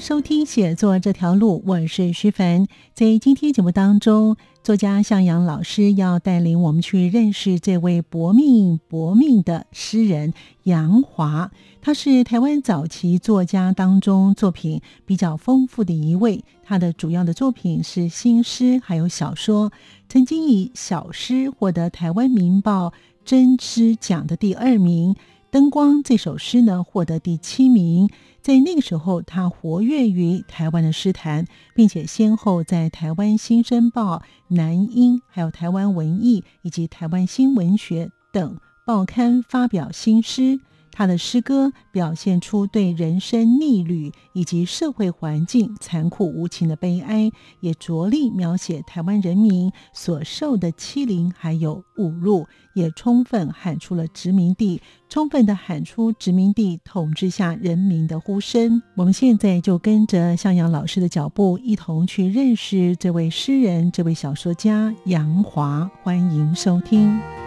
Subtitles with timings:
[0.00, 2.66] 收听《写作这条路》，我是徐凡。
[2.94, 10.32] 在今天节目当中，作家向阳老师要带领我们去认识这位搏命搏命的诗人
[10.64, 11.50] 杨华。
[11.80, 16.44] 他是台湾早期作家当中作品比较丰富的一位。
[16.62, 19.72] 他的主要的作品是新诗，还有小说。
[20.08, 22.88] 曾经以小诗获得台湾《民报》
[23.24, 25.14] 真诗奖的第二名。
[25.50, 28.08] 《灯光》这首诗呢，获得第七名。
[28.44, 40.60] 在那个时候，他活跃于台湾的诗坛，并且先后在台湾《新生报》、南音、还有台湾文艺以及台湾新文学等报刊发表新诗。
[40.96, 58.80] 他的诗歌表现出对人生逆旅以及社会环境残酷无情的悲哀，也着力描写台湾人民所受的欺凌还有侮辱，也充分喊出了殖民地，充分的喊出殖民地统治下人民的呼声。
[58.94, 65.90] 我们现在就跟着向阳老师的脚步，一同去认识这位诗人、这位小说家杨华。
[66.04, 67.43] 欢迎收听。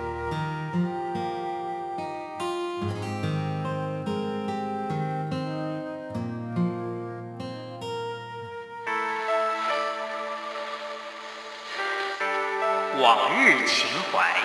[13.18, 14.36] 往日情怀，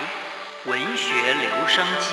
[0.65, 2.09] 文学留声机。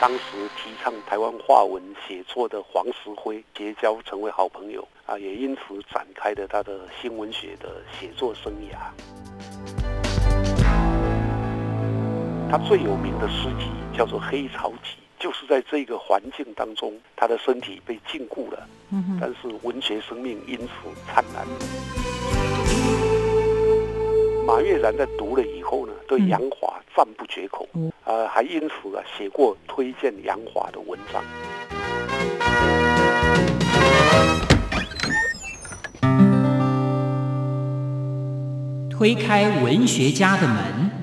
[0.00, 8.72] 当时提倡台湾话文写作的黄石辉结交成为好朋友啊，也因此展开了他的新文学的写作生涯。
[12.50, 18.66] 他最有名的诗集叫做《黑潮集》，就是在这个环境当中，他的身体被禁锢了，
[19.20, 20.72] 但是文学生命因此
[21.06, 21.46] 灿烂。
[24.44, 27.66] 马悦然在读了以后呢，对杨华赞不绝口，
[28.04, 31.22] 呃，还因此啊写过推荐杨华的文章。
[38.90, 41.01] 推开文学家的门。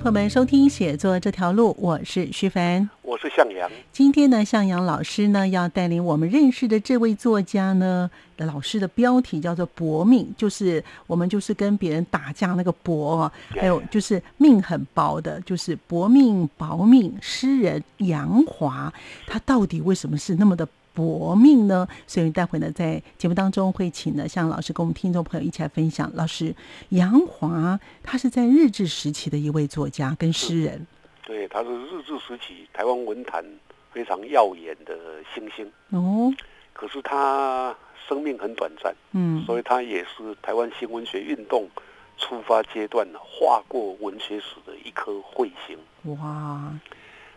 [0.00, 3.70] 朋友们，收听写作这条路，我是徐凡，我是向阳。
[3.92, 17.14] 今天呢，向阳老师呢要带领我们认识的这位作家呢，老师的标题叫做“搏命”，就是我们就是跟别人打架那个搏，还有就是命很薄的，就是搏命薄命。
[17.20, 18.90] 诗人杨华，
[19.26, 20.66] 他到底为什么是那么的？
[20.92, 26.10] 搏命呢，所以待会呢，在节目当中会请呢，向老师跟我们听众朋友一起来分享。
[26.14, 26.54] 老师
[26.90, 30.86] 杨华，他是在日治时期的一位作家跟诗人，
[31.24, 33.44] 对，他是日治时期台湾文坛
[33.92, 34.96] 非常耀眼的
[35.34, 36.32] 星星哦。
[36.72, 37.74] 可是他
[38.08, 41.68] 生命很短暂，嗯，所以他也是台湾新文学运动
[42.18, 45.78] 出发阶段划过文学史的一颗彗星。
[46.16, 46.72] 哇，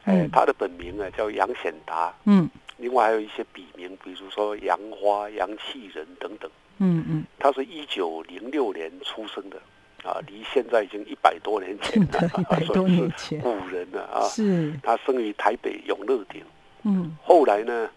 [0.06, 2.50] 哎，他的本名啊叫杨显达，嗯。
[2.84, 6.52] 另外还有一些笔名，比如说杨花、杨气人等等。
[6.80, 9.58] 嗯嗯，他是一九零六年出生的，
[10.04, 14.28] 啊，离现在已经一百多年前了， 一百多年前，古人了啊。
[14.28, 14.74] 是。
[14.84, 16.44] 他生于台北永乐町。
[16.84, 17.16] 嗯。
[17.24, 17.90] 后来呢，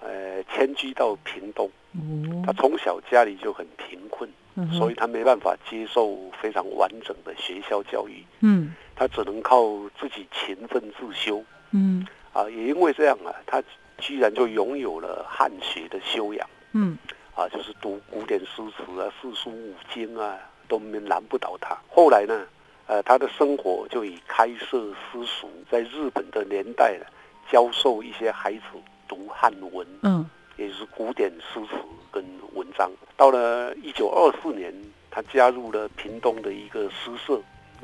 [0.00, 1.68] 呃，迁居到屏东。
[1.94, 2.44] 哦。
[2.46, 4.30] 他从小家里就很贫困，
[4.70, 8.24] 所以他没办法接受非常完整的学校教育。
[8.42, 8.72] 嗯。
[8.94, 9.64] 他只能靠
[9.98, 11.42] 自己勤奋自修。
[11.72, 12.06] 嗯。
[12.32, 13.60] 啊，也因为这样啊，他。
[14.00, 16.96] 居然就拥有了汉学的修养，嗯，
[17.34, 20.36] 啊，就是读古典诗词啊、四书五经啊，
[20.66, 21.76] 都难不倒他。
[21.88, 22.46] 后来呢，
[22.86, 27.06] 呃，他的生活就以开设私塾，在日本的年代呢，
[27.50, 28.62] 教授一些孩子
[29.06, 31.76] 读汉文，嗯，也就是古典诗词
[32.10, 32.24] 跟
[32.54, 32.90] 文章。
[33.16, 34.74] 到了一九二四年，
[35.10, 37.36] 他加入了屏东的一个诗社，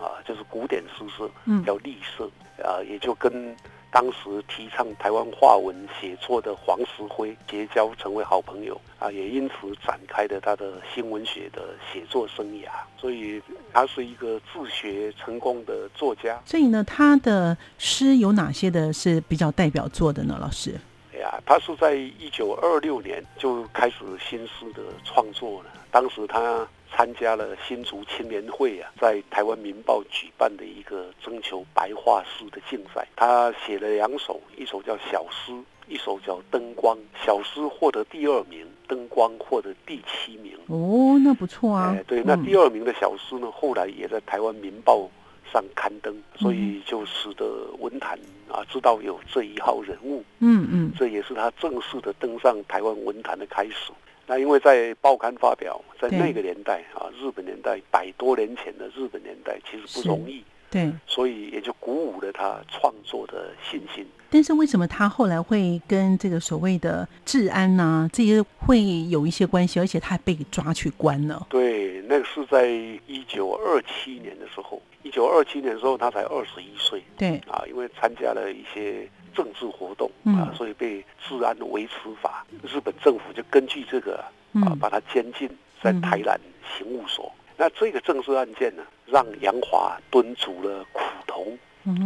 [0.02, 1.30] 啊，就是古典诗社，
[1.64, 2.28] 叫立社，
[2.62, 3.54] 啊，也就跟。
[3.96, 12.68] 当时提倡台湾话文写作的黄石辉结交，成为好朋友啊，也因此展开了他的新文学的写作生涯。
[12.98, 13.40] 所以
[13.72, 16.38] 他是一个自学成功的作家。
[16.44, 20.36] 所以呢，他的诗有哪些的是比较代表作的呢？
[20.38, 20.78] 老师？
[21.14, 25.70] 哎呀，他是在一九二六年就开始新诗的创作了。
[25.90, 26.68] 当时他。
[26.90, 35.52] 参加了新竹青年会啊，在台湾民报举办的一个征求白话诗的竞赛，他写了两首，一首叫小诗，
[35.88, 36.96] 一首叫灯光。
[37.24, 40.52] 小诗获得第二名，灯光获得第七名。
[40.68, 41.96] 哦，那不错啊。
[42.06, 45.08] 对，那第二名的小诗呢，后来也在台湾民报
[45.52, 48.18] 上刊登，所以就使得文坛
[48.48, 50.24] 啊知道有这一号人物。
[50.38, 53.92] 嗯嗯，这也是他正式的登上台湾文坛的开始。
[54.26, 64.04] 那因为在报刊发表，在那个年代啊，日本年代百多年前的日本年代，其实不容易，对，所以也就鼓舞了他创作的信心。
[64.28, 71.46] 但是为什么他后来会跟这个所谓的治安呐这些会有一些关系，而且他还被抓去关了？
[71.48, 72.66] 对，那个是在
[73.06, 79.08] 一九二七年的时候，一九二七年的时候他才二十一岁，对，啊，因为参加了一些。
[79.36, 81.92] 政治活动啊，所以被治安维持
[82.22, 84.24] 法，日本政府就根据这个
[84.54, 85.46] 啊，把他监禁
[85.82, 86.40] 在台南
[86.76, 87.30] 刑务所。
[87.58, 91.46] 那这个政治案件呢，让杨华蹲足了苦头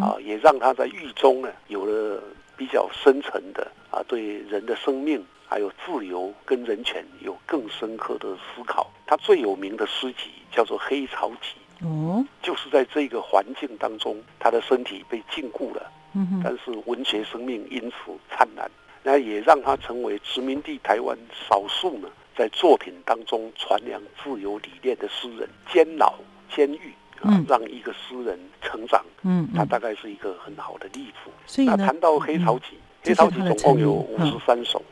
[0.00, 2.23] 啊，也让他在狱中呢有了
[2.56, 8.91] 比较深层的啊，对人的生命还有自由跟人权有更深刻的思考。
[9.06, 15.91] 他最有名的诗集叫做《黑潮集》，哦，就是在这个环境当中，他的身体被禁锢了。
[16.15, 18.71] 嗯，但是文学生命因此灿烂，
[19.03, 21.17] 那也让他成为殖民地台湾
[21.49, 25.49] 少数呢，在作品当中传扬自由理念的诗人。
[25.73, 26.15] 监牢、
[26.55, 31.31] 监狱啊，让一个诗人成长，嗯，他大概是一个很好的例子。
[31.47, 32.65] 所以那谈到《黑潮集》，
[33.09, 34.83] 《黑潮集》总共有五十三首，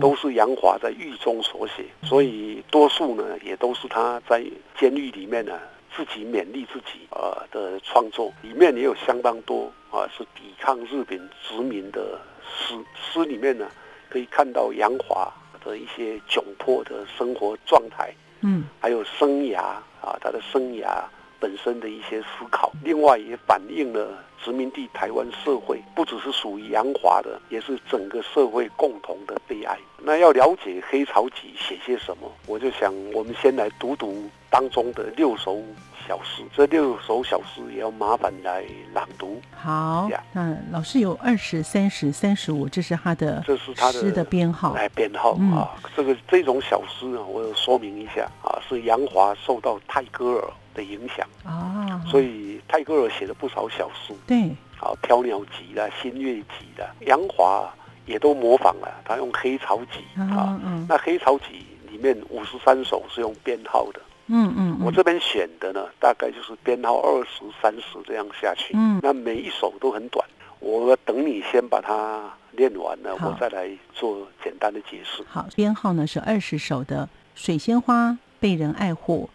[0.00, 4.44] 都是杨华在狱中所写，所以多数呢也都是他在
[4.78, 5.58] 监狱里面呢。
[5.94, 13.68] 自己勉励自己啊的创作里面也有相当多啊是抵抗日本殖民的诗诗里面呢
[14.08, 15.32] 可以看到杨华
[15.64, 19.60] 的一些窘迫的生活状态，嗯，还有生涯
[20.00, 21.02] 啊他的生涯
[21.40, 29.78] 本身的一些思考，另外也反映了殖民地台湾社会不只是属于杨华的，也是整个社会共同的悲哀。
[29.98, 35.60] 那要了解黑潮集写些什么，我就想我们先来读读当中的六首。
[36.08, 39.40] 小诗，这六首小诗也要麻烦来朗读。
[39.54, 44.74] 好，那老师有二十三十三十五，这是他的，这是他的诗的编号。
[44.74, 51.26] 来编号啊，这个这种小诗啊，我有说明一下啊，是杨华受到泰戈尔的影响。
[51.44, 54.16] 啊，所以泰戈尔写了不少小书。
[54.26, 54.48] 对，
[54.80, 57.72] 啊，飘鸟集啦，新月集啦，杨华
[58.06, 60.04] 也都模仿了，他用黑草集。
[60.20, 64.00] 啊，嗯那黑草集里面五十三首是用编号的。
[64.32, 68.72] 嗯嗯，我这边选的呢，大概就是编号二十三十这样下去。
[68.76, 70.24] 嗯，那每一首都很短，
[70.60, 75.24] 我等你先把它练完了，我再来做简单的解释。
[75.28, 79.28] 好，编号呢是二十首的水仙花被人爱护，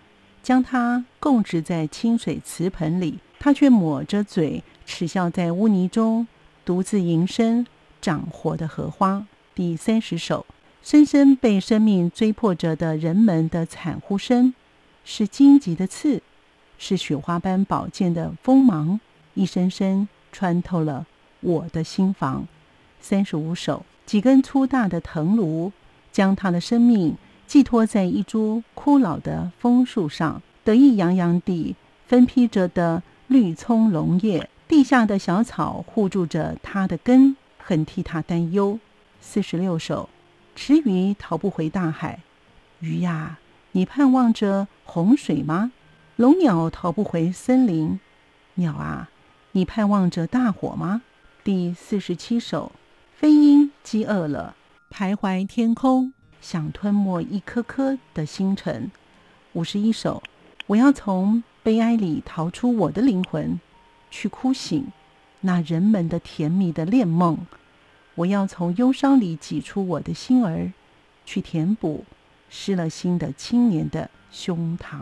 [0.45, 6.27] 将它供植在清水瓷盆里，它却抹着嘴耻笑在污泥中
[6.63, 7.65] 独自营生
[7.99, 9.25] 长活的荷花。
[9.55, 10.45] 第三十首，
[10.83, 14.53] 深深被生命追迫着的人们的惨呼声。
[15.03, 16.21] 是荆棘的刺，
[16.77, 18.99] 是雪花般宝剑的锋芒，
[19.33, 21.07] 一声声穿透了
[21.39, 22.47] 我的心房。
[23.01, 25.71] 三十五首，几根粗大的藤庐，
[26.11, 31.75] 将他的生命寄托在一株枯老的枫树上，得意洋洋地
[32.07, 38.79] 分披着的绿葱龙叶，地下的小草护住着它的根，很替它担忧。
[39.21, 40.09] 四十六首，
[40.55, 42.19] 池鱼逃不回大海，
[42.79, 43.39] 鱼呀。
[43.71, 45.71] 你盼望着洪水吗？
[46.15, 47.99] 龙鸟逃不回森林，
[48.53, 49.09] 鸟啊，
[49.51, 51.01] 你盼望着大火吗？
[51.43, 52.71] 第四十七首，
[53.13, 54.55] 飞鹰饥饿了，
[54.89, 56.13] 徘徊天空，
[56.45, 58.91] 想吞没一颗颗的星辰。
[59.53, 60.21] 五十一首，
[60.67, 63.59] 我要从悲哀里逃出我的灵魂，
[64.11, 64.85] 去哭醒
[65.41, 67.47] 那人们的甜蜜的恋梦。
[68.13, 70.71] 我要从忧伤里挤出我的心儿，
[71.25, 72.05] 去填补。
[72.47, 74.97] 失了心的青年的胸膛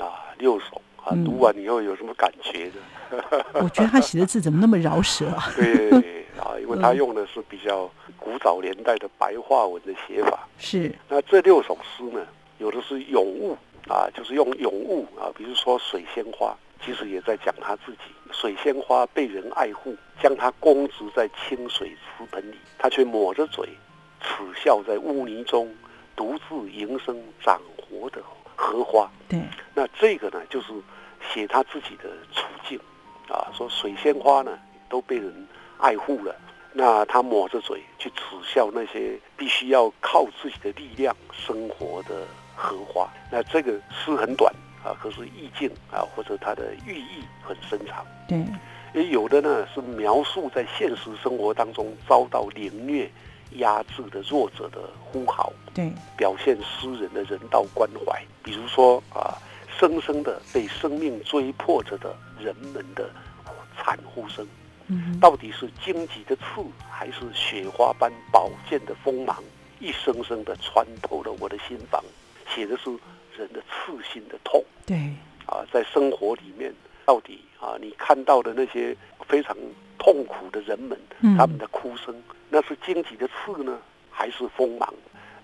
[0.00, 3.20] 啊，六首啊，读完以后有什么感觉呢？
[3.60, 5.50] 我觉得他写的字怎么那么饶舌啊？
[5.56, 6.17] 对
[6.48, 10.48] 啊，因为他用的是比较古早年代的白话文的写法。
[10.58, 10.90] 是。
[11.06, 12.26] 那这六首诗呢，
[12.56, 13.54] 有的是咏物
[13.86, 17.98] 啊，就是用咏物啊，比如说水仙花其实也在讲他自己。
[18.32, 23.68] 水仙花被人爱护，将它供植在清水池盆里，他却抹着嘴，
[24.20, 25.74] 耻笑在污泥中
[26.14, 28.22] 独自营生长活的
[28.54, 29.10] 荷花。
[29.28, 29.40] 对，
[29.74, 30.72] 那这个呢，就是
[31.32, 32.78] 写他自己的处境
[33.28, 36.34] 啊，说水仙花呢都被人爱护了，
[36.72, 43.08] 那他抹着嘴去耻笑那些必须要靠自己的力量生活的荷花。
[43.30, 44.52] 那这个诗很短。
[44.84, 48.06] 啊，可是意境啊，或者它的寓意很深长。
[48.28, 48.46] 对，
[48.94, 53.10] 也有的呢是描述在现实生活当中遭到凌虐、
[53.56, 55.52] 压制的弱者的呼号。
[55.74, 58.22] 对，表现诗人的人道关怀。
[58.40, 59.34] 比如说啊，
[59.66, 63.10] 生生的被生命追迫着的人们的
[63.76, 64.46] 惨呼声。
[64.88, 69.42] 嗯，到底是荆棘的刺，还是雪花般宝剑的锋芒，
[69.80, 72.02] 一声声的穿透了我的心房。
[72.54, 72.90] 写的是。
[73.36, 74.96] 人的刺心的痛，对
[75.46, 76.74] 啊，在生活里面，
[77.06, 78.96] 到底啊，你看到的那些
[79.28, 79.56] 非常
[79.96, 80.98] 痛苦的人们，
[81.36, 83.78] 他们的哭声，那是荆棘的刺呢，
[84.10, 84.92] 还是锋芒？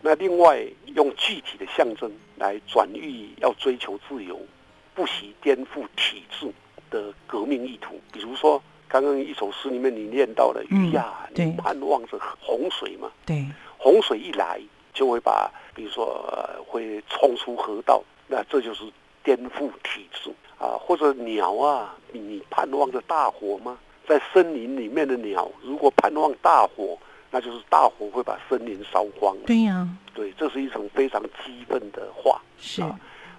[0.00, 4.44] 那另外用具体的象征来转喻要追求自由、
[4.92, 6.52] 不惜颠覆体制
[6.90, 8.00] 的革命意图。
[8.12, 8.60] 比如说，
[8.94, 13.44] 刚刚一首诗里面你念到了“鱼呀，你盼望着洪水嘛”，对，
[13.76, 14.60] 洪水一来。
[14.92, 16.24] 就会把，比如说
[16.64, 18.84] 会冲出河道，那这就是
[19.24, 20.78] 颠覆体制啊。
[20.78, 23.76] 或者鸟啊，你盼望着大火吗？
[24.06, 26.96] 在森林里面的鸟，如果盼望大火，
[27.32, 29.36] 那就是大火会把森林烧光。
[29.44, 32.40] 对呀，对，这是一种非常激愤的话。
[32.56, 32.80] 是，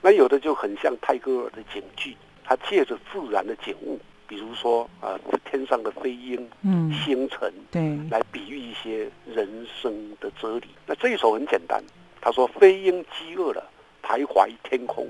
[0.01, 3.97] 那有的就很像泰戈尔的警句，他借着自然的景物。
[4.27, 10.67] 比如说啊，天上的飞鹰、嗯，星辰，对，来比喻一些人生的哲理。
[10.86, 11.84] 那这一首很简单，
[12.22, 13.63] 他说飞鹰饥饿了，
[14.03, 15.08] 徘徊天空，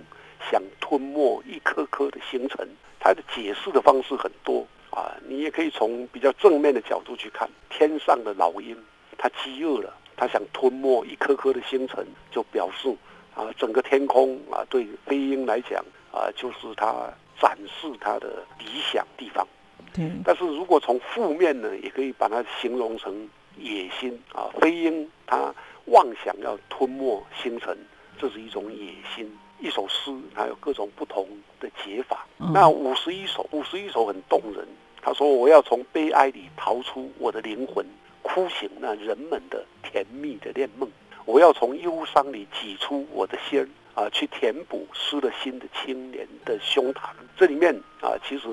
[0.51, 2.67] 想吞没一颗颗的星辰。
[2.99, 7.49] 他的解释的方式很多啊，你也可以从比较正面的角度去看。
[7.69, 8.75] 天上的老鹰，
[9.17, 12.93] 它饥饿了，它想吞没一颗颗的星辰，就表示
[13.35, 17.13] 啊，整个天空啊，对飞鹰来讲啊，就是它。
[17.39, 19.47] 展示他的理想地方，
[19.93, 20.09] 对。
[20.23, 24.49] 但是如果从负面呢，也可以把它形容成野心啊。
[24.59, 25.53] 飞鹰他
[25.85, 27.77] 妄想要吞没星辰，
[28.17, 29.31] 这是一种野心。
[29.59, 31.27] 一首诗还有各种不同
[31.59, 32.25] 的解法。
[32.37, 34.67] 那五十一首，五十一首很动人。
[35.01, 37.85] 他说：“我要从悲哀里逃出我的灵魂，
[38.21, 40.89] 哭醒那人们的甜蜜的恋梦。
[41.25, 43.65] 我要从忧伤里挤出我的心。”
[43.95, 47.09] 啊，去填补失了心的青年的胸膛。
[47.37, 48.47] 这里面啊，其实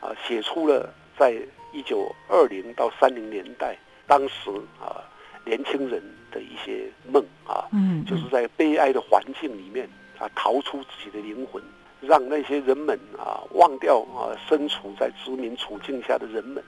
[0.00, 1.34] 啊，写出了在
[1.72, 5.02] 一九二零到三零年代，当时啊，
[5.44, 11.62] 年轻人的一些梦啊，嗯，就是在悲哀的环境里面啊，逃出自己的灵魂，
[12.00, 16.62] 让那些人们啊，忘掉啊，身处在殖民处境下的人们。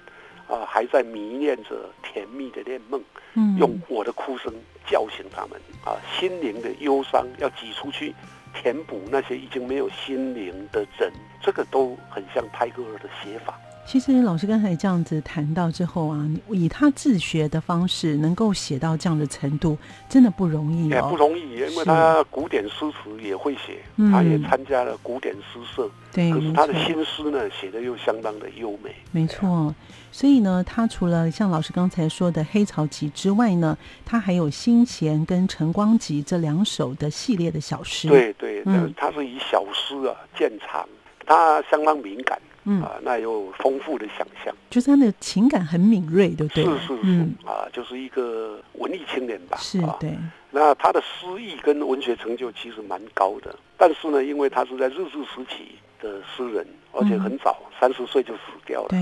[0.48, 3.02] 啊，还在迷恋着甜蜜的恋梦，
[3.34, 4.52] 嗯，用我的哭声
[4.86, 8.14] 叫醒他们啊，心灵的忧伤要挤出去，
[8.54, 11.12] 填补那些已经没有心灵的人，
[11.42, 13.58] 这个都很像泰戈尔的写法。
[13.86, 19.78] 其实老师刚才这样子谈到之后啊，以他自学的方式能够写到这样的程度，
[20.08, 23.78] 真的不容易哦，不容易，因为他古典诗词也会写，
[24.10, 29.72] 他也参加了古典诗社，对，可是他的新诗呢，写的又相当的优美，没错。
[30.10, 38.08] 所以呢，他除了像老师刚才说的《黑潮集》之外呢，他还有《新弦》跟《晨光集》这两首的系列的小诗。
[38.08, 40.86] 对对，嗯，他是以小诗啊见长，
[41.24, 42.36] 他相当敏感。
[42.66, 46.64] 嗯啊，那有丰富的想象，就是他的情感很敏锐，对不对？
[46.64, 49.56] 是是是，啊，就是一个文艺青年吧。
[49.56, 50.16] 是，对。
[50.50, 58.98] 那他的诗意跟文学成就其实蛮高的，但是呢，因为他是在日治时期的诗人，而且很早，三十岁就死掉了，对，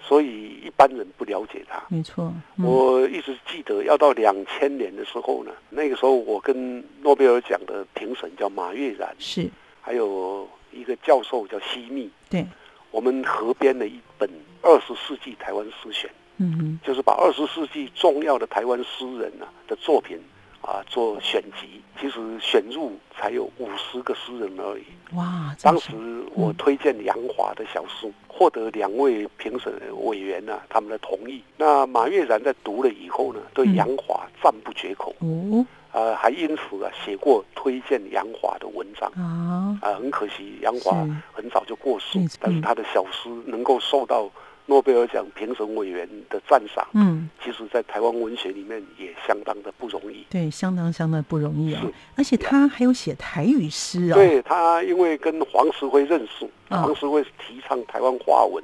[0.00, 1.82] 所以一般人不了解他。
[1.88, 9.50] 没错，我一直记得，要到两千年的时候呢，那个时候我跟诺贝尔奖的评审叫马悦然，是，
[9.82, 12.46] 还有一个教授叫西密，对。
[12.90, 14.28] 我们合编了一本
[14.62, 20.18] 《二十世纪台湾诗选》，嗯就是把二十世纪重要的台湾诗人呢的作品
[20.62, 21.80] 啊做选集。
[21.98, 24.84] 其实选入才有五十个诗人而已。
[25.16, 25.56] 哇！
[25.62, 25.92] 当时
[26.34, 29.72] 我推荐杨华的小诗，获得两位评审
[30.04, 31.42] 委员呢他们的同意。
[31.56, 35.14] 那马悦然在读了以后呢，对杨华赞不绝口。
[35.20, 35.64] 哦。
[35.96, 39.10] 呃，还因此啊写过推荐杨华的文章。
[39.16, 40.92] 啊，啊，很可惜杨华
[41.32, 44.30] 很早就过世，但是他的小诗能够受到
[44.66, 51.82] 诺贝尔奖评审委员的赞赏，嗯，其实，在台湾文学里面也相当的不容易，对，相当相当不容易啊。
[52.16, 58.62] 而且他还有写台语诗啊，对他，因为跟黄石辉认识，黄石辉提倡台湾华文，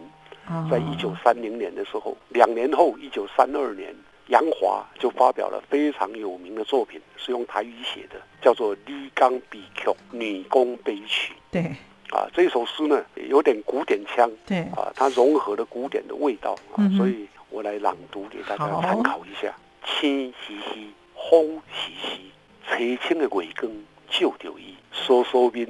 [0.70, 3.94] 在一九三零年的时候，两年后，一九三二年，
[4.32, 11.34] 杨华就发表了非常有名的作品，是用台语写的，叫做《李刚笔曲女工悲曲》。
[11.50, 11.70] 对。
[12.10, 19.54] 啊，这首诗呢有点古典腔，对啊，它融合了古典的味道啊，所以我来朗读给大家参考一下。
[19.84, 22.30] 清兮兮，风兮兮，
[22.68, 23.72] 凄清的月光
[24.10, 25.66] 照着伊，梳梳面，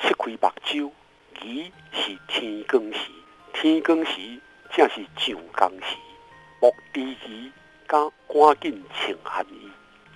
[0.00, 0.90] 切开目睭，
[1.42, 3.10] 伊是天光时，
[3.52, 4.40] 天光时
[4.72, 5.96] 正是上工时，
[6.60, 7.52] 莫迟疑，
[8.28, 9.70] 赶紧穿寒衣，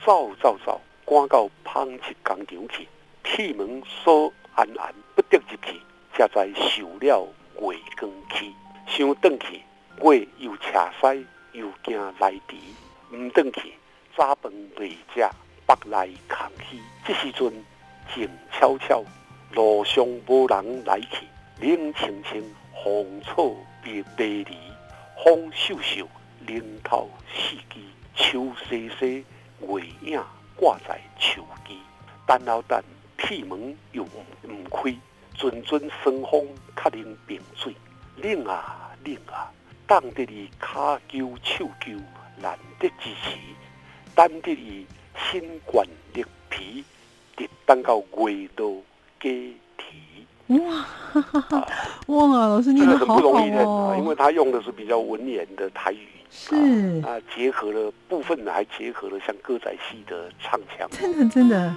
[0.04, 2.88] 走走走，赶到纺织工厂去，
[3.22, 4.32] 铁门锁。
[4.54, 5.80] 安安不得入去，
[6.12, 7.28] 才在受了
[7.60, 8.52] 月光气。
[8.88, 9.62] 想转去，
[10.02, 12.56] 月又斜西，又惊来迟。
[13.14, 13.72] 唔转去，
[14.16, 15.24] 早饭未食，
[15.64, 16.80] 北来空虚。
[17.06, 17.52] 这时阵
[18.12, 19.04] 静悄悄，
[19.52, 21.24] 路上无人来去，
[21.60, 22.42] 冷清清，
[22.82, 24.56] 芳草别别离，
[25.22, 26.04] 风秀秀，
[26.46, 29.24] 林头四季，秋细细，
[29.60, 30.22] 月影
[30.56, 31.74] 挂在树枝，
[32.26, 32.82] 等了等。
[33.20, 34.96] 铁门又唔开，
[35.36, 37.74] 阵阵霜风却能冰水，
[38.16, 39.52] 冷啊冷啊，
[39.88, 42.00] 等得你骹揪手揪，
[42.40, 43.36] 难得支持，
[44.14, 44.86] 等得你
[45.18, 46.84] 心肝力皮，
[47.36, 48.84] 直等到月都
[49.20, 49.28] 加
[49.76, 50.07] 天。
[50.48, 51.68] 哇哈哈！
[52.06, 56.56] 哇，老师念的好好哦，因为他用的是比较文言的台语，是
[57.04, 61.74] 啊，结合了部分还结合了像歌仔戏的唱腔，真的真的。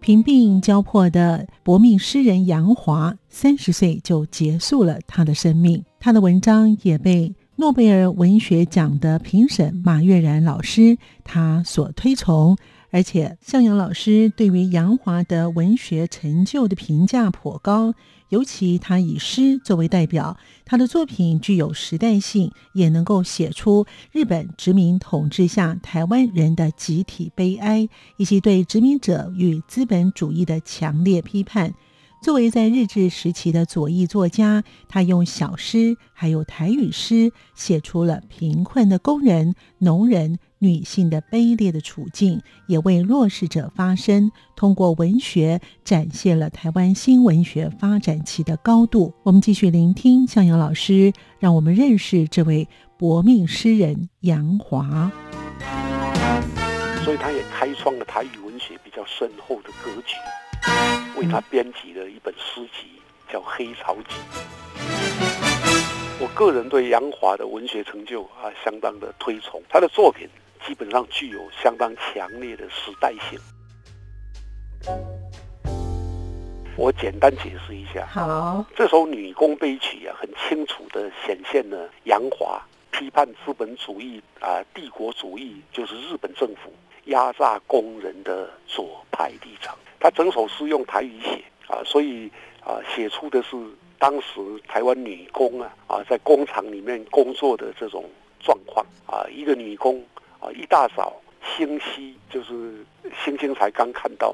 [0.00, 5.84] 贫病交迫的薄命诗人杨华，三十岁就结束了他的生命。
[6.00, 12.56] 他的文章也被诺贝尔文学奖的评审马悦然老师他所推崇。
[12.90, 17.94] 而且，向阳老师对于杨华的文学成就的评价颇高，
[18.30, 31.72] 尤其他以诗作为代表，他的作品具有时代性，也能够写出日本殖民统治下台湾人的集体悲哀，以及对殖民者与资本主义的强烈批判。
[32.20, 40.38] 作为在日治时期的左翼作家，他用小诗还有台语诗，写出了贫困的工人、农人。
[40.60, 44.32] 女性的卑劣的处境，也为弱势者发声。
[44.56, 49.14] 通过文学，展现了台湾新文学发展期的高度。
[49.22, 52.66] 我们继续聆听向阳老师，让我们认识这位
[52.98, 55.12] 搏命诗人杨华。
[57.04, 60.16] 所以，他也开创了台语文学比较深厚的格局，
[61.16, 64.14] 为他编辑了一本诗集，叫《黑潮集》。
[66.20, 70.28] 我个人对杨华的文学成就啊，相当的推崇，他的作品。
[70.66, 73.38] 基本上具有相当强烈的时代性。
[76.76, 78.04] 我简单解释一下。
[78.10, 89.78] 好，这首《女工悲曲》啊，很清楚的显现了杨华批判资本主义啊、帝国主义，就是日本政府压榨工人的左派立场。
[90.00, 92.30] 他整首诗用台语写啊，所以
[92.64, 93.56] 啊，写出的是
[93.98, 98.04] 当时台湾女工啊啊，在工厂里面工作的这种
[98.40, 100.02] 状况啊，一个女工。
[100.40, 102.86] 啊，一大早，星稀就是
[103.24, 104.32] 星星才刚看到，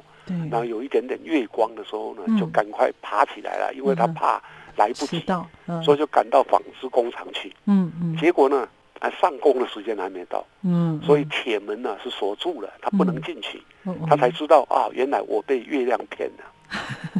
[0.50, 4.38] 然后有一点点月光的时候呢，就赶快爬起来了，因为她怕
[4.77, 5.24] 来不及，
[5.83, 7.50] 所以就赶到纺织工厂去。
[7.64, 8.14] 嗯嗯。
[8.18, 8.68] 结果呢，
[9.00, 13.62] 啊，上工的时间还没到，嗯，所以铁门呢是锁住了，他不能进去。
[14.09, 16.44] 他才知道啊，原来我被月亮骗了。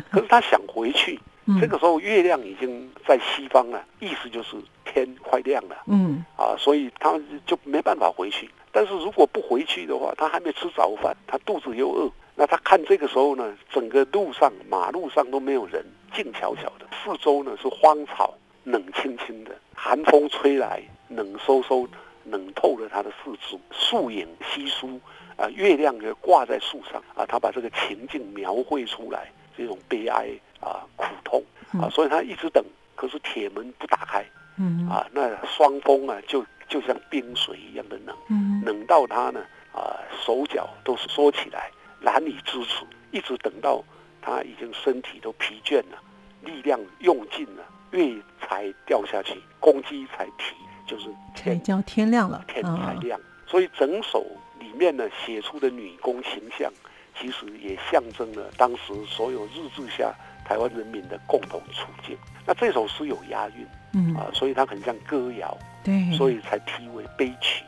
[0.11, 1.18] 可是他想回去，
[1.61, 5.77] 这个时候月亮已经在西方了，意思就是天快亮了。
[5.87, 8.50] 嗯啊，所以他就没办法回去。
[8.72, 12.11] 但是如果不回去的话，他还没吃早饭，他肚子又饿。
[12.35, 21.87] 那他看这个时候呢，整个路上马路上都没有人，静悄悄的，四周呢是荒草，冷清清的，寒风吹来，冷飕飕，
[22.24, 25.00] 冷透了他的四肢，树影稀疏，
[25.37, 30.29] 啊，月亮也挂在树上，啊，他把这个情境描绘出来，这种悲哀
[30.61, 31.42] 啊，苦痛
[31.81, 34.25] 啊，所以他一直等，可是铁门不打开，
[34.59, 36.44] 嗯，啊，那双峰啊就。
[36.66, 38.16] 就像冰水一样的冷，
[38.64, 39.40] 冷到他呢
[39.73, 39.94] 啊
[40.25, 41.70] 手脚都是缩起来，
[42.01, 43.85] 难以支持，一直等到
[44.20, 46.03] 他已经身体都疲倦了，
[46.40, 53.20] 力量用尽了，月才掉下去，公鸡才啼，就是才叫天亮了，天才亮。
[53.47, 54.29] 所以整首里
[54.75, 56.73] 面呢写出的女工形象，
[57.19, 62.17] 其实也象征了当时所有日治下台湾人民的共同处境。
[62.47, 67.65] 那这首诗有押韵，嗯啊，所以它很像歌谣，对，所以才题为悲曲。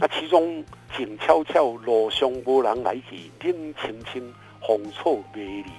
[0.00, 0.64] 那其中
[0.96, 4.32] “静悄悄，路上无人来去；冷清清，
[4.66, 5.70] 风草未离；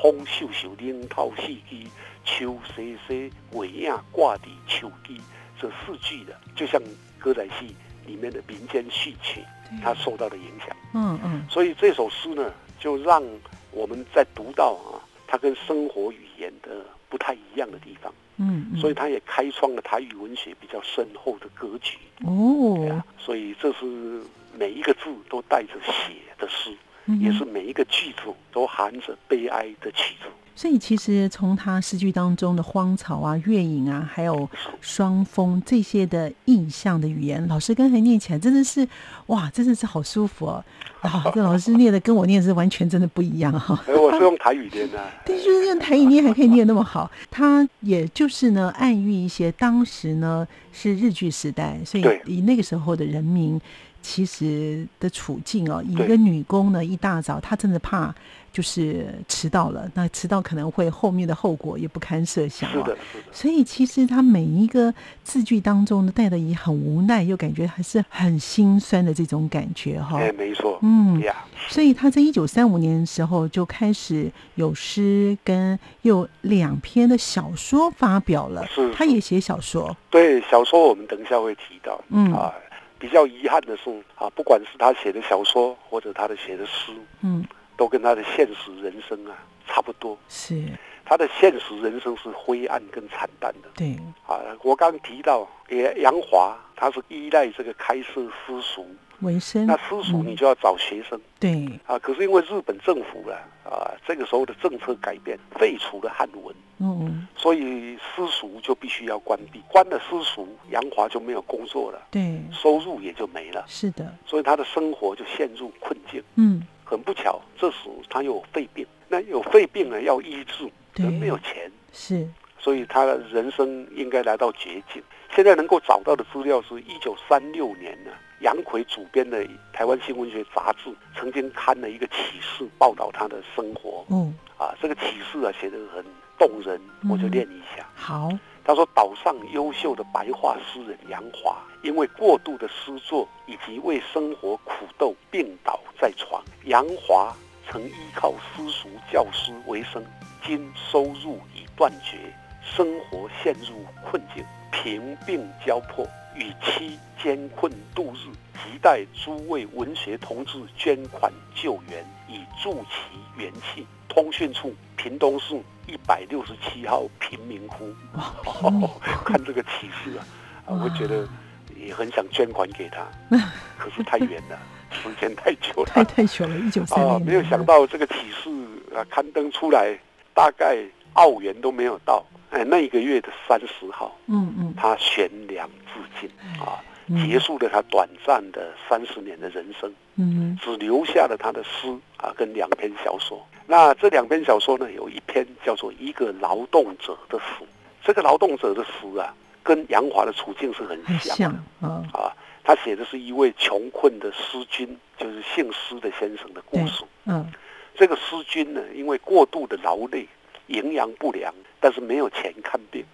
[0.00, 1.88] 风秀秀，冷透四季；
[2.24, 5.14] 秋西西，月影挂伫树枝。”
[5.60, 6.80] 这四句的，就像
[7.18, 7.74] 歌仔戏
[8.06, 9.42] 里面的民间戏曲，
[9.82, 10.76] 它受到的影响。
[10.94, 11.44] 嗯嗯。
[11.48, 13.22] 所以这首诗呢，就让
[13.70, 18.12] 我们在读到啊，它跟生活语言的不太一样的地方。
[18.38, 23.02] 嗯，所以他也开创了台语文学比较深厚的格局哦。
[23.18, 24.22] 所以这是
[24.58, 26.76] 每一个字都带着写的诗，
[27.20, 30.28] 也是每一个句子都含着悲哀的曲子。
[30.58, 34.48] 所以其实从他诗句当中的荒草啊、月影啊，还有
[34.80, 38.88] 双峰这些的意象的语言，老师刚才念起来真的是
[39.26, 40.64] 哇，真的是好舒服哦。
[41.02, 43.78] 啊， 这老师念的跟我念是完全真的不一样哈。
[43.86, 47.10] 我是用台语念 的，对，就是用台语念还可以念那么好。
[47.30, 53.60] 他也就是呢，暗喻一些当时呢是日据时代，所以以那个时候的人民
[54.06, 58.14] 其实的处境哦，一个女工呢一大早，她真的怕。
[58.52, 62.96] 就是迟到了，那迟到可能会后面的后果也不堪设想是的，
[63.30, 70.18] 所以其实她每一个字句当中呢，带的也很无奈，又感觉还是很心酸的这种感觉哈。
[70.18, 71.44] 哎，没错，嗯呀。
[71.68, 78.66] 所以她在一九三五年的时候就开始有诗跟有两篇的小说发表了。
[78.68, 79.94] 是，她也写小说。
[80.08, 82.02] 对，小说我们等一下会提到。
[82.08, 82.50] 嗯啊，
[82.98, 87.44] 比较遗憾的是啊，不管是他写的小说或者他的写的诗，嗯。
[87.78, 90.64] 都跟他的现实人生啊差不多，是
[91.04, 93.68] 他的现实人生是灰暗跟惨淡的。
[93.74, 93.94] 对
[94.26, 98.86] 啊，我刚提到杨杨华，他是依赖这个开设私塾
[99.20, 101.20] 为生，那私塾你就要找学生。
[101.38, 113.64] 对啊，可是因为日本政府啊啊这个时候的政策改变，废除了汉文，嗯，所以私塾就必须要关闭，关了私塾，杨华就没有工作了，对，收入也就没了。
[113.66, 116.22] 是的，所以他的生活就陷入困境。
[116.36, 116.66] 嗯。
[116.88, 118.86] 很不巧，这时他又有肺病。
[119.08, 122.24] 那有肺病呢，要医治，人没有钱，是，
[122.60, 125.02] 所以他的人生应该来到绝境。
[125.34, 134.04] 现在能够找到的资料是一九三六年呢，杨奎主编的《台湾新文学杂志》曾经刊了一个启示，报道他的生活。
[134.08, 136.04] 嗯，啊，这个启示啊写得很
[136.38, 137.86] 动人，我就念一下。
[137.94, 138.30] 好。
[138.68, 146.42] 他说：“岛上优秀的白话诗人杨华，因为过度的诗作以及为生活苦斗，病倒在床。
[146.64, 147.32] 杨华
[147.70, 150.04] 曾依靠私塾教师为生，
[150.44, 152.18] 今收入已断绝，
[152.60, 156.04] 生活陷入困境，贫病交迫，
[156.36, 165.54] 与妻艰困度日，亟待诸位文学同志捐款救援，以助其元气。”通讯处，屏东市
[165.86, 167.92] 一百六十七号贫民窟。
[169.26, 170.24] 看这个启示啊，
[170.66, 171.28] 啊，我觉得
[171.76, 173.06] 也很想捐款给他，
[173.76, 174.58] 可是太远了，
[174.90, 177.20] 时间太久了，太太久了，一九三年。
[177.26, 178.48] 没有想到这个启示
[178.94, 179.94] 啊，刊登出来，
[180.32, 180.78] 大概
[181.12, 182.24] 澳元都没有到。
[182.56, 186.80] 哎，那一个月的三十号，嗯嗯，他悬梁自尽啊。
[187.24, 193.46] 结束了他短暂的三十年的人生，嗯，只留下了他的诗啊，跟两篇小说。
[193.66, 197.64] 那这两篇小说呢，有一篇叫做《一个劳动者的死》。
[198.02, 201.48] 这个劳动者的死啊，跟杨华的处境是很像
[201.80, 202.02] 啊。
[202.12, 202.32] 啊，
[202.64, 207.04] 他写的是一位穷困的诗君，就是姓施的先生的故事。
[207.26, 207.46] 嗯，
[207.94, 210.26] 这个诗君呢，因为过度的劳累，
[210.66, 213.04] 营养不良，但是没有钱看病，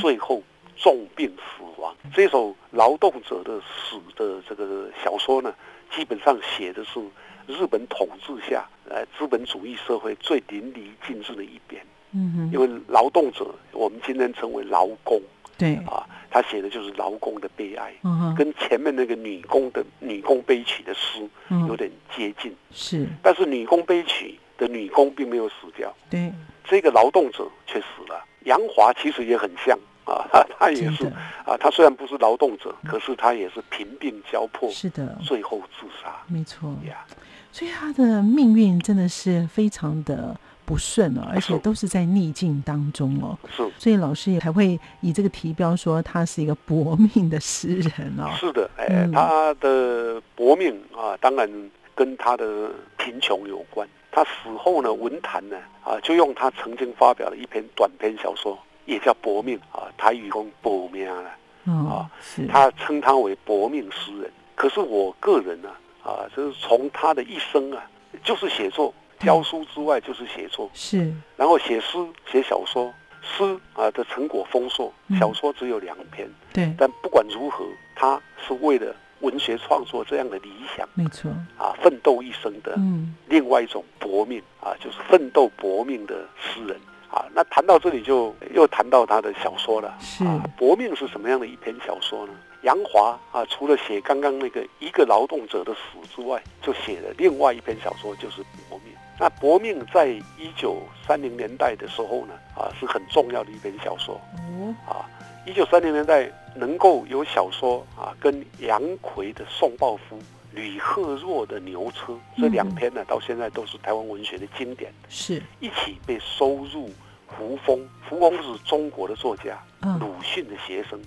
[0.00, 0.42] 最后。
[0.82, 5.54] 重病死亡，这首劳动者的死的这个小说呢，
[5.94, 6.98] 基本上写的是
[7.46, 11.84] 日本统治下，呃，资本主义社会最淋漓尽致的一边。
[12.12, 15.20] 嗯，因为劳动者，我们今天称为劳工。
[15.58, 17.92] 对啊，他写的就是劳工的悲哀，
[18.34, 21.28] 跟前面那个女工的女工悲曲的诗
[21.68, 22.56] 有点接近。
[22.70, 26.32] 是，但是女工悲曲的女工并没有死掉，对，
[26.70, 28.24] 这个劳动者却死了。
[28.44, 29.78] 杨华其实也很像。
[30.06, 31.06] 啊， 他他也是
[31.46, 37.04] 啊，他虽然不是劳动者，可是他也是贫病交迫，是的，最后自杀，没错呀。
[37.52, 43.38] 所以他的命运真的是非常的不顺哦，而且都是在逆境当中哦。
[43.54, 48.32] 是，所以老师也才会以这个题标说他是一个搏命的诗人哦。
[48.36, 51.48] 是的，哎，他的搏命啊，当然
[51.94, 53.86] 跟他的贫穷有关。
[54.12, 58.58] 他死后呢，文坛呢啊，就用他曾经发表的一篇短篇小说。
[58.86, 61.30] 也叫搏命啊，台语讲搏命了
[61.64, 62.10] 啊，
[62.48, 64.28] 他称他为搏命诗人。
[64.56, 65.68] 可是我个人呢，
[66.02, 67.88] 啊，就是从他的一生啊，
[68.24, 72.92] 就是写作、教书之外，就是写作，是，然后写诗、写小说，
[73.22, 73.44] 诗
[73.74, 78.92] 啊的成果丰硕，小说只有两篇，对，但不管如何，他是为了。
[79.20, 86.76] 文学创作这样的理想，没错啊，奋斗一生的，嗯，另外一种搏命啊，就是奋斗搏命的诗人
[87.10, 87.24] 啊。
[87.32, 89.94] 那谈到这里，就又谈到他的小说了。
[90.00, 90.24] 是
[90.56, 92.32] 搏命是什么样的一篇小说呢？
[92.62, 98.94] 杨华啊，除了写刚刚那个一个劳动者的死之外，就写了另外一篇小说，就是搏命。
[99.18, 104.14] 那搏命在一九三零年代的时候呢，啊，是很重要的一篇小说。
[104.36, 105.04] 哦，啊。
[105.46, 110.18] 一九三零年代能够有小说啊，跟杨奎的《宋报夫》、
[110.52, 116.90] 吕赫若的《牛车》这两篇呢，到现在都是台湾文学的经典，是一起被收入
[117.26, 117.88] 胡风。
[118.06, 119.58] 胡风是中国的作家，
[119.98, 121.00] 鲁迅的学生，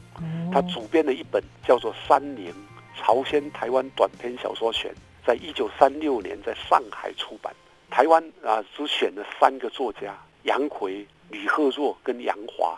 [0.52, 2.52] 他主编的一本叫做《三年
[2.98, 4.92] 朝鲜台湾短篇小说选》，
[5.26, 7.54] 在一九三六年在上海出版。
[7.92, 11.06] 台湾啊，只选了三个作家：杨奎。
[11.30, 12.78] 李鹤若跟杨华，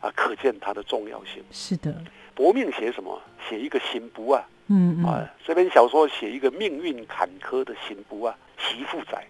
[0.00, 1.42] 啊，可见他的重要性。
[1.50, 1.94] 是的，
[2.34, 3.20] 薄命写什么？
[3.48, 9.26] 写一个刑部啊，嗯啊，这篇小说写一个命运坎坷的刑部啊，媳妇仔，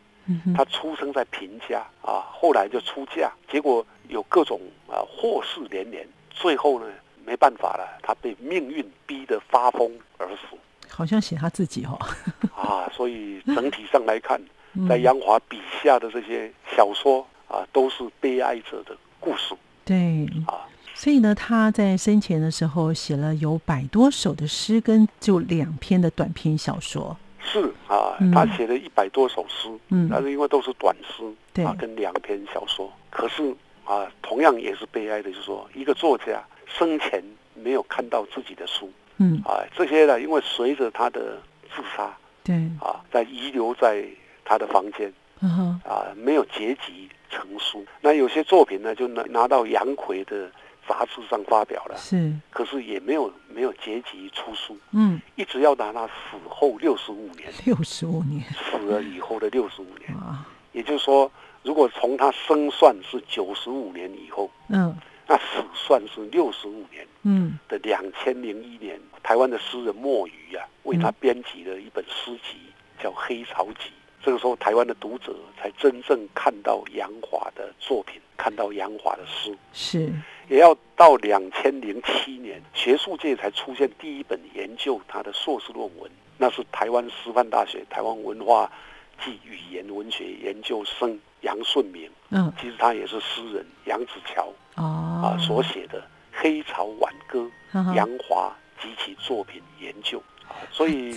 [0.57, 6.87] 他出生在贫家啊，后来就出嫁，结果有各种啊祸事连连，最后呢
[7.27, 10.57] 没办法了，他被命运逼得发疯而死。
[10.89, 11.99] 好像写他自己哦。
[12.57, 14.41] 啊，所以整体上来看，
[14.89, 17.27] 在杨华笔下的这些小说。
[17.49, 19.55] 啊，都是悲哀者的故事。
[19.85, 20.27] 对。
[20.47, 27.17] 啊，所以呢，他在生前的时候写了有百多首的诗，跟就两篇的短篇小说。
[27.41, 31.65] 是啊，他写了一百多首诗，嗯，但是因为都是短诗，对。
[31.65, 32.93] 啊，跟两篇小说。
[33.11, 33.55] 可是
[33.85, 37.23] 啊，同样也是悲哀的，就是说，一个作家生前
[37.55, 41.39] 没有看到自己的书，嗯，啊，这些呢，因为随着他的
[41.75, 44.05] 自杀，对，啊，在遗留在
[44.45, 45.81] 他的房间，啊，
[46.17, 47.09] 没有结集。
[47.29, 50.49] 成书，那有些作品呢，就拿拿到杨奎的
[50.89, 61.31] 杂志上发表了，是，可是也没有没有结集出书，嗯，一直要到他死后六十五年，六十五年，死了以后的六十五年，啊，也就是说，
[61.65, 64.97] 如果从他生算是九十五年以后，嗯，
[65.27, 72.61] 那死算是六十五年，嗯，的两千零一年，台湾的诗人墨鱼啊，为他编辑了一本诗集，
[73.03, 73.91] 叫《黑潮集》。
[74.23, 79.57] 这个时候，台湾的读者才真正看到杨华的作品，看到杨华的诗。
[79.73, 80.13] 是，
[80.49, 88.69] 也要到两千零七年，学术界才出现第一本研究他的硕士论文，那是台湾师范大学台湾文化
[89.21, 92.11] 暨语言文学研究生杨顺明。
[92.31, 96.01] 嗯，其实他也是诗人杨子乔啊所写的
[96.33, 97.49] 《黑潮挽歌》，
[97.95, 98.53] 杨华
[98.83, 100.21] 及其作品研究。
[100.73, 101.13] 所以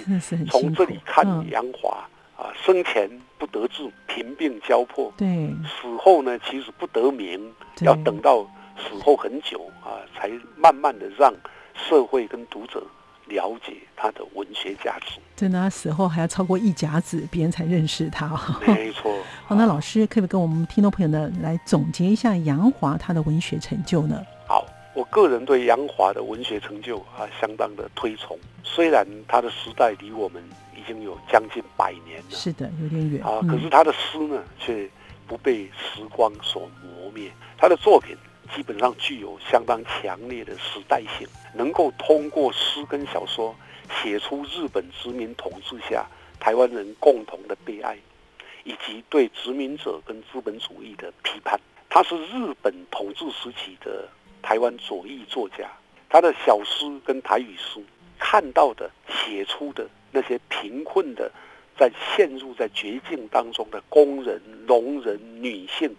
[0.52, 2.08] 从这里看杨华。
[2.39, 5.28] 啊，生前不得志，贫病交迫；对，
[5.65, 8.47] 死后呢，其实不得名，要等到
[8.78, 11.34] 死后很久啊，才慢慢的让
[11.75, 12.82] 社会跟读者
[13.25, 15.19] 了解他的文学价值。
[15.36, 18.30] 真的，他死后还要超过一甲子，别人才认识他。
[18.65, 19.13] 没错。
[19.45, 24.23] 好，那老师可不可以跟我们听众朋友呢来总结一下杨华他的文学成就呢？
[24.47, 28.39] 好，我个人对杨华的文学成就啊，相当的推崇。
[28.63, 30.41] 虽然他的时代离我们。
[30.80, 33.42] 已经有将近百年了，是的，有点远啊。
[33.50, 34.89] 可是他的诗呢，却
[35.28, 37.30] 不被时光所磨灭。
[37.58, 38.15] 他的作品
[38.56, 43.54] 基本上具有相当强烈的时代性，能够通过诗跟小说
[44.02, 46.06] 写出日本殖民统治下
[46.39, 47.98] 台湾人共同的悲哀，
[48.63, 51.60] 以及对殖民者跟资本主义的批判。
[51.89, 54.08] 他是日本统治时期的
[54.42, 55.70] 台湾左翼作家，
[56.08, 57.84] 他的小诗跟台语诗
[58.18, 59.88] 看到的、写出的。
[60.12, 61.32] 那些贫困的，
[61.78, 65.95] 在陷入在绝境当中的工人、农人、女性，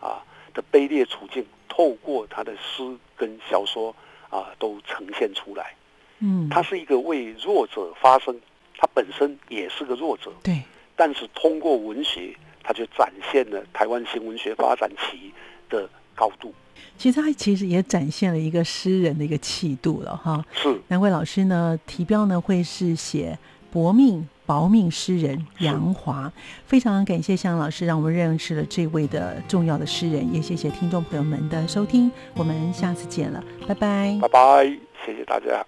[0.00, 2.82] 啊的卑劣处境，透过他的诗
[3.16, 3.94] 跟小说
[4.28, 5.74] 啊，都呈现出来。
[6.18, 8.38] 嗯，他是一个为弱者发声，
[8.76, 10.32] 他本身也是个弱者。
[10.42, 10.62] 对，
[10.96, 15.32] 但是通过文学，他就展现了台湾新文学发展期
[15.68, 16.52] 的高度。
[16.98, 20.44] 其实他其实也展现了一个诗人的一个气度了哈。
[20.52, 23.38] 是，难怪老师呢题标呢会是写
[23.72, 26.32] 薄命薄命诗人杨华。
[26.66, 34.64] 非常感谢向老师让我们认识了这位的重要的诗人，也谢谢听众朋友们的收听，我们下次见了，拜拜，拜拜，
[35.04, 35.64] 谢谢大家，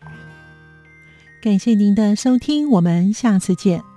[1.43, 3.92] 感谢您的收听，我们下次见。